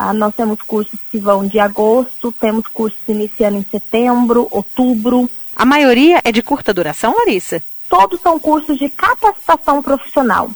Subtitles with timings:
[0.00, 0.14] Tá?
[0.14, 5.28] Nós temos cursos que vão de agosto, temos cursos iniciando em setembro, outubro.
[5.54, 7.62] A maioria é de curta duração, Larissa?
[7.86, 10.50] Todos são cursos de capacitação profissional.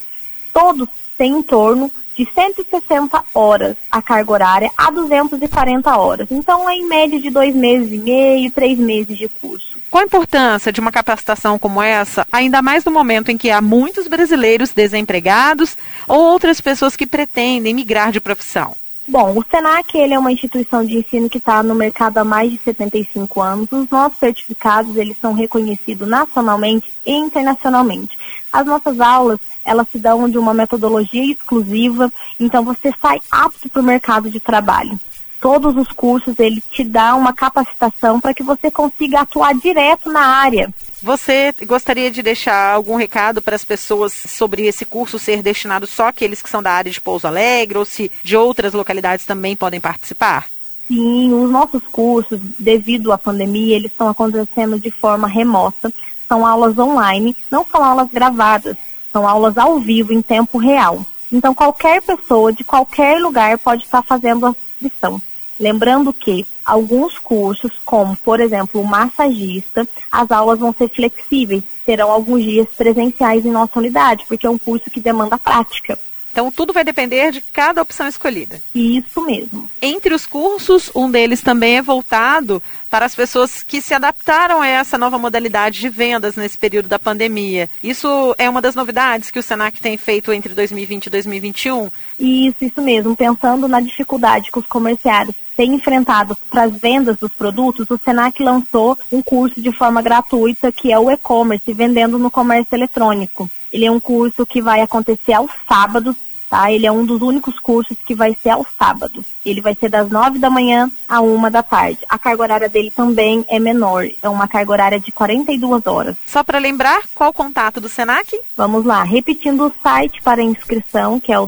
[0.50, 0.88] Todos
[1.18, 6.28] têm em torno de 160 horas a carga horária a 240 horas.
[6.30, 9.76] Então, é em média de dois meses e meio, três meses de curso.
[9.90, 13.60] Qual a importância de uma capacitação como essa, ainda mais no momento em que há
[13.60, 15.76] muitos brasileiros desempregados
[16.08, 18.74] ou outras pessoas que pretendem migrar de profissão?
[19.06, 22.50] Bom, o SENAC ele é uma instituição de ensino que está no mercado há mais
[22.50, 23.70] de 75 anos.
[23.70, 28.16] Os nossos certificados eles são reconhecidos nacionalmente e internacionalmente.
[28.50, 32.10] As nossas aulas elas se dão de uma metodologia exclusiva,
[32.40, 34.98] então você sai apto para o mercado de trabalho.
[35.44, 40.22] Todos os cursos ele te dá uma capacitação para que você consiga atuar direto na
[40.22, 40.72] área.
[41.02, 46.08] Você gostaria de deixar algum recado para as pessoas sobre esse curso ser destinado só
[46.08, 49.78] àqueles que são da área de Pouso Alegre ou se de outras localidades também podem
[49.78, 50.46] participar?
[50.88, 55.92] Sim, os nossos cursos, devido à pandemia, eles estão acontecendo de forma remota.
[56.26, 58.78] São aulas online, não são aulas gravadas,
[59.12, 61.04] são aulas ao vivo, em tempo real.
[61.30, 65.20] Então, qualquer pessoa de qualquer lugar pode estar fazendo a inscrição.
[65.58, 72.10] Lembrando que alguns cursos, como por exemplo o massagista, as aulas vão ser flexíveis, terão
[72.10, 75.98] alguns dias presenciais em nossa unidade, porque é um curso que demanda prática.
[76.34, 78.60] Então tudo vai depender de cada opção escolhida.
[78.74, 79.70] Isso mesmo.
[79.80, 82.60] Entre os cursos, um deles também é voltado
[82.90, 86.98] para as pessoas que se adaptaram a essa nova modalidade de vendas nesse período da
[86.98, 87.70] pandemia.
[87.80, 91.88] Isso é uma das novidades que o Senac tem feito entre 2020 e 2021?
[92.18, 93.14] Isso, isso mesmo.
[93.14, 98.42] Pensando na dificuldade que os comerciários têm enfrentado para as vendas dos produtos, o Senac
[98.42, 103.50] lançou um curso de forma gratuita que é o e-commerce, vendendo no comércio eletrônico.
[103.72, 106.16] Ele é um curso que vai acontecer aos sábados
[106.54, 106.70] tá?
[106.70, 109.24] Ele é um dos únicos cursos que vai ser ao sábado.
[109.44, 111.98] Ele vai ser das 9 da manhã a 1 da tarde.
[112.08, 116.16] A carga horária dele também é menor, é uma carga horária de 42 horas.
[116.24, 118.38] Só para lembrar, qual o contato do Senac?
[118.56, 121.46] Vamos lá, repetindo o site para inscrição, que é o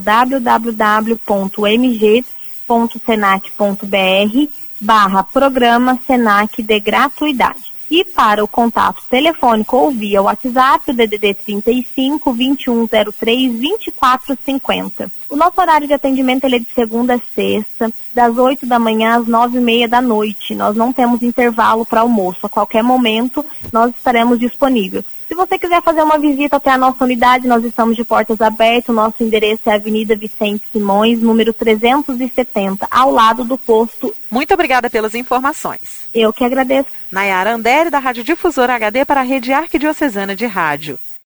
[2.67, 7.77] www.mg.senac.br barra programa Senac de gratuidade.
[7.89, 15.13] E para o contato telefônico ou via WhatsApp, o DDD 35 2103 2450.
[15.31, 19.29] O nosso horário de atendimento é de segunda a sexta, das 8 da manhã às
[19.29, 20.53] 9 e meia da noite.
[20.53, 22.47] Nós não temos intervalo para almoço.
[22.47, 25.05] A qualquer momento nós estaremos disponíveis.
[25.29, 28.89] Se você quiser fazer uma visita até a nossa unidade, nós estamos de portas abertas.
[28.89, 34.15] O nosso endereço é Avenida Vicente Simões, número 370, ao lado do posto.
[34.31, 36.07] Muito obrigada pelas informações.
[36.15, 36.89] Eu que agradeço.
[37.11, 40.99] Nayara Andere, da Rádio Difusora HD para a Rede Arquidiocesana de Rádio.